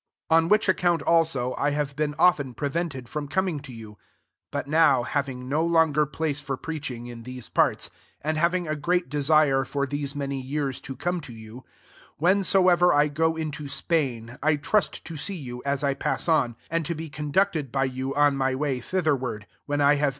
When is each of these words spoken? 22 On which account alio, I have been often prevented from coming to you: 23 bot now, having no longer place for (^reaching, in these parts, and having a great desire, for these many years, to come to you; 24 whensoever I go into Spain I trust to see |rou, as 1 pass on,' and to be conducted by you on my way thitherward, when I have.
22 0.29 0.35
On 0.45 0.49
which 0.49 0.67
account 0.67 1.03
alio, 1.05 1.53
I 1.59 1.69
have 1.69 1.95
been 1.95 2.15
often 2.17 2.55
prevented 2.55 3.07
from 3.07 3.27
coming 3.27 3.59
to 3.59 3.71
you: 3.71 3.99
23 4.49 4.49
bot 4.51 4.67
now, 4.67 5.03
having 5.03 5.47
no 5.47 5.63
longer 5.63 6.07
place 6.07 6.41
for 6.41 6.57
(^reaching, 6.57 7.07
in 7.07 7.21
these 7.21 7.49
parts, 7.49 7.91
and 8.21 8.35
having 8.35 8.67
a 8.67 8.75
great 8.75 9.09
desire, 9.09 9.63
for 9.63 9.85
these 9.85 10.15
many 10.15 10.41
years, 10.41 10.81
to 10.81 10.95
come 10.95 11.21
to 11.21 11.33
you; 11.33 11.65
24 12.17 12.29
whensoever 12.29 12.91
I 12.91 13.09
go 13.09 13.35
into 13.35 13.67
Spain 13.67 14.39
I 14.41 14.55
trust 14.55 15.05
to 15.05 15.15
see 15.17 15.37
|rou, 15.51 15.61
as 15.65 15.83
1 15.83 15.97
pass 15.97 16.27
on,' 16.27 16.55
and 16.71 16.83
to 16.87 16.95
be 16.95 17.07
conducted 17.07 17.71
by 17.71 17.83
you 17.83 18.15
on 18.15 18.35
my 18.35 18.55
way 18.55 18.79
thitherward, 18.81 19.45
when 19.67 19.81
I 19.81 19.97
have. 19.97 20.09